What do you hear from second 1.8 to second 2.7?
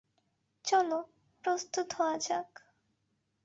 হওয়া যাক।